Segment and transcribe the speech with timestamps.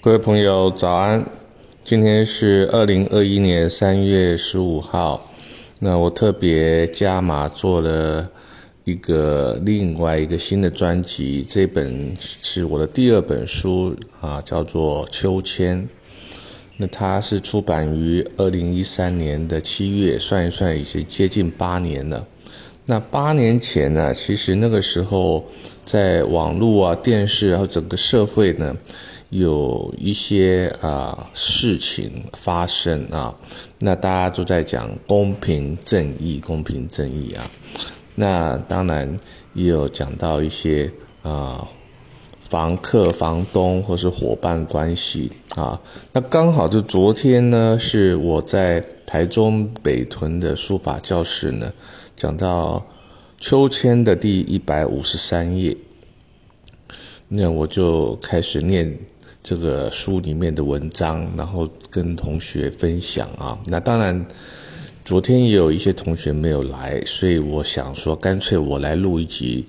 [0.00, 1.26] 各位朋友，早安！
[1.82, 5.28] 今天是二零二一年三月十五号。
[5.80, 8.30] 那我特别加码做了
[8.84, 15.82] 一个另外一个新的专辑，这本是我的第二本书啊，叫做《秋千》。
[16.76, 22.24] 那它是出版于二零一三年的七月，算一算已经接近八年了。
[22.84, 25.44] 那八年前呢，其实那个时候
[25.84, 28.76] 在网络啊、电视然后整个社会呢，
[29.30, 33.34] 有一些啊事情发生啊，
[33.80, 37.50] 那大家都在讲公平正义、公平正义啊。
[38.14, 39.18] 那当然
[39.52, 40.90] 也有讲到一些
[41.22, 41.66] 啊
[42.40, 45.80] 房客、房东或是伙伴关系啊。
[46.12, 51.72] 那刚好就昨天呢，是我在台中北屯的书法教室呢。
[52.14, 52.86] 讲到
[53.38, 55.76] 秋千的第一百五十三页，
[57.28, 58.98] 那我就开始念
[59.46, 63.56] 这个书里面的文章，然后跟同学分享啊。
[63.66, 64.26] 那当然，
[65.04, 69.64] 昨天也有一些同学没有来，所以我想说，干脆我来录一集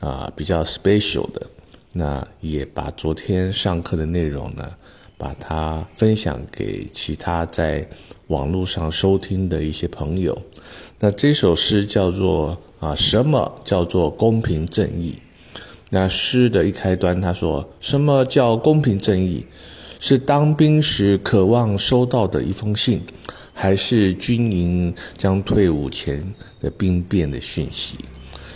[0.00, 1.46] 啊，比较 special 的。
[1.92, 4.70] 那也把昨天上课的内容呢，
[5.16, 7.88] 把它分享给其他在
[8.26, 10.36] 网络上收听的一些朋友。
[10.98, 15.14] 那这首诗叫做啊，什么叫做公平正义？
[15.94, 19.44] 那诗的一开端，他说：什么叫公平正义？
[20.00, 23.02] 是当兵时渴望收到的一封信，
[23.52, 26.32] 还是军营将退伍前
[26.62, 27.96] 的兵变的讯息？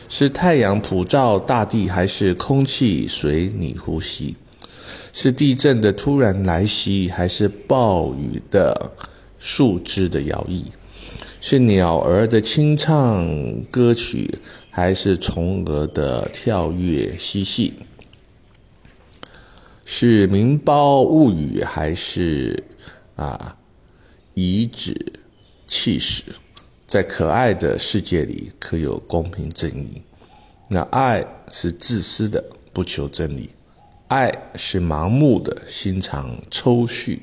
[0.08, 4.34] 是太阳普照大地，还是空气随你呼吸？
[5.12, 8.92] 是地震的突然来袭，还是暴雨的
[9.38, 10.62] 树枝的摇曳？
[11.42, 14.38] 是鸟儿的清唱歌曲，
[14.76, 17.72] 还是虫儿的跳跃嬉戏？
[19.86, 22.62] 是名包物语，还是
[23.14, 23.56] 啊
[24.34, 25.14] 遗址
[25.66, 26.24] 气史？
[26.86, 30.02] 在可爱的世界里，可有公平正义？
[30.68, 32.44] 那爱是自私的，
[32.74, 33.48] 不求真理；
[34.08, 37.20] 爱是盲目的，心肠抽蓄；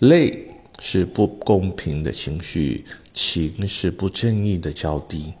[0.00, 0.46] 泪
[0.78, 2.84] 是不公平的情绪。
[3.14, 5.32] 情是不正义的交低，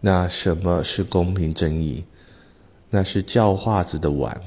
[0.00, 2.04] 那什么是公平正义？
[2.90, 4.40] 那是叫化子的碗，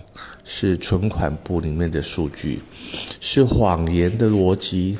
[0.44, 2.60] 是存款簿里面的数据，
[3.20, 4.98] 是谎言的逻辑，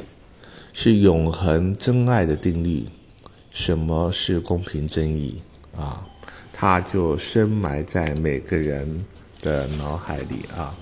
[0.74, 2.88] 是永恒真爱的定律。
[3.50, 5.42] 什么是公平正义
[5.76, 6.06] 啊？
[6.54, 9.06] 它就深埋在每个人
[9.42, 10.76] 的脑海里啊。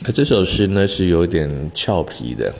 [0.00, 2.54] 那这首诗呢，是有点俏皮的。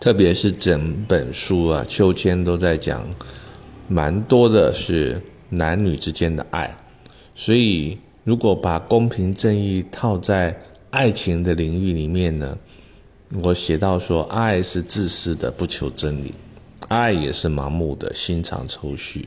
[0.00, 3.06] 特别是整本书啊，秋千都在讲，
[3.88, 6.76] 蛮多的是男女之间的爱，
[7.34, 10.58] 所以如果把公平正义套在
[10.90, 12.56] 爱情的领域里面呢，
[13.42, 16.32] 我写到说，爱是自私的，不求真理；
[16.88, 19.26] 爱也是盲目的，心肠抽蓄；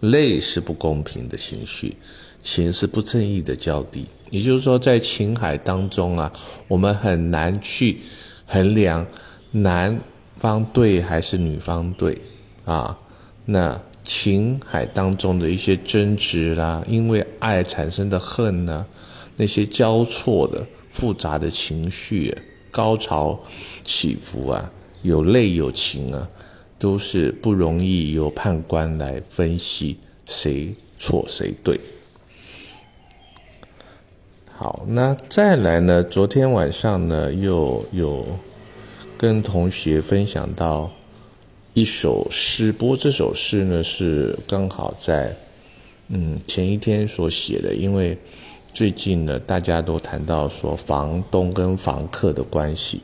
[0.00, 1.96] 泪是不公平的情绪；
[2.38, 4.06] 情是不正义的交底。
[4.30, 6.32] 也就是说，在情海当中啊，
[6.68, 7.98] 我们很难去
[8.46, 9.06] 衡量
[9.50, 10.00] 男。
[10.38, 12.20] 方对还是女方对
[12.64, 12.98] 啊？
[13.44, 18.86] 那情海当中的一些争执啦，因为爱产生的恨呢，
[19.36, 22.36] 那些交错的复杂的情绪，
[22.70, 23.38] 高潮
[23.84, 24.70] 起伏啊，
[25.02, 26.28] 有泪有情啊，
[26.78, 29.96] 都是不容易由判官来分析
[30.26, 31.80] 谁错谁对。
[34.48, 36.02] 好，那再来呢？
[36.02, 38.26] 昨天晚上呢，又有。
[39.18, 40.90] 跟同学分享到
[41.74, 45.34] 一首诗，不过这首诗呢是刚好在
[46.08, 48.18] 嗯前一天所写的，因为
[48.74, 53.00] 最近呢大家都谈到说房东跟房客的关系，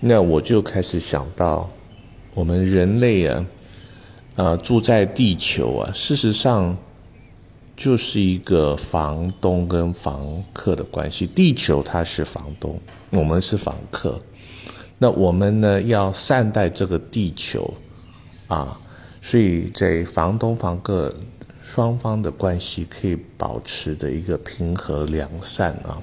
[0.00, 1.68] 那我就开始想到
[2.32, 3.46] 我们人类啊，
[4.36, 6.74] 呃住在地球啊，事实上
[7.76, 14.18] 就是一个房东跟房客的关系，地球它是房东，我们是房客。
[14.96, 17.72] 那我们呢要善待这个地球，
[18.48, 18.78] 啊，
[19.22, 21.14] 所以在房东房客
[21.62, 26.02] 双方的关系可以保持的一个平和良善啊，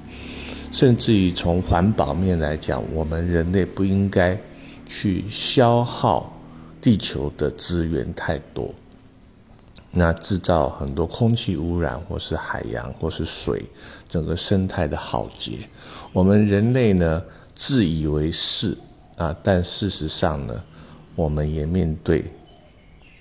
[0.71, 4.39] 甚至于从环保面来讲，我们人类不应该
[4.88, 6.31] 去消耗
[6.80, 8.74] 地球的资源太多，
[9.89, 13.65] 那制造很多空气污染，或是海洋，或是水，
[14.07, 15.68] 整个生态的浩劫，
[16.13, 17.24] 我们人类呢？
[17.56, 18.77] 自以为是
[19.15, 20.62] 啊，但事实上呢，
[21.16, 22.26] 我们也面对，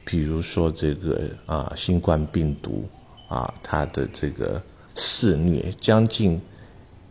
[0.04, 2.84] 比如说这个啊，新冠病毒
[3.28, 4.60] 啊，它的这个
[4.94, 6.40] 肆虐，将近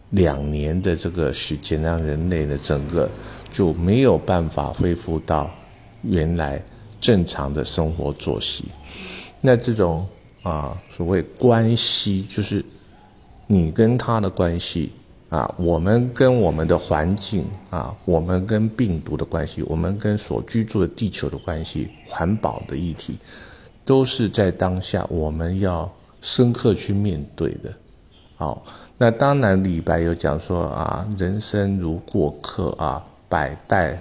[0.10, 3.10] 两年的这个时间，让人类的整个
[3.52, 5.50] 就没有办法恢复到
[6.02, 6.62] 原来
[7.00, 8.66] 正常的生活作息。
[9.42, 10.06] 那这种
[10.42, 12.64] 啊，所谓关系，就是
[13.48, 14.92] 你跟他的关系
[15.34, 23.18] 啊，我们跟我们的环境啊，我们跟病毒的关系，我们跟所居住的地球的关系，环保的议题，
[23.84, 25.92] 都是在当下我们要
[26.22, 27.74] 深刻去面对的。
[28.36, 28.64] 好。
[28.96, 34.00] 那当然，李白有讲说啊，人生如过客啊，百代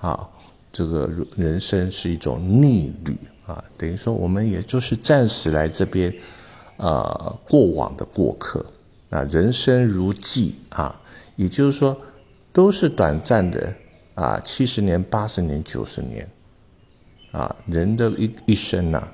[0.00, 0.26] 啊，
[0.72, 3.16] 这个人生是一种逆旅
[3.46, 6.12] 啊，等于说我们也就是暂时来这边，
[6.78, 8.64] 呃，过往的过客
[9.10, 11.00] 啊，人生如寄啊，
[11.36, 11.96] 也就是说
[12.52, 13.74] 都是短暂的
[14.14, 16.28] 啊，七十年、八十年、九十年
[17.32, 19.08] 啊，人的一一生呐。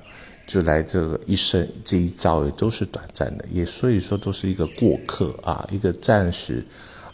[0.47, 6.65] 就来这个一生这一遭也都是短暂的，也所以说都是一个过客啊，一个暂时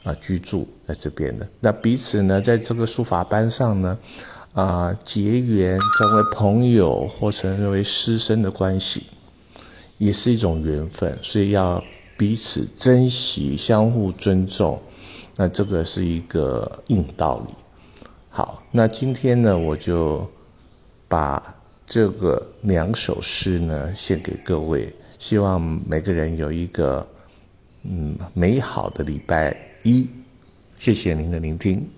[0.02, 1.48] 啊居住在这边的。
[1.60, 3.96] 那彼此呢，在这个书法班上呢，
[4.54, 9.04] 啊结缘成为朋友或成为师生的关系，
[10.00, 11.84] 也是一种缘分，所以要
[12.18, 14.82] 彼此珍惜，相互尊重。
[15.36, 17.54] 那这个是一个硬道理。
[18.30, 20.30] 好，那今天呢，我就
[21.08, 21.54] 把。
[21.90, 27.08] 这个两首诗呢，献给各位，希望每个人有一个
[27.84, 29.56] 嗯美好的礼拜
[29.86, 30.06] 一。
[30.76, 31.90] 谢谢您的聆听。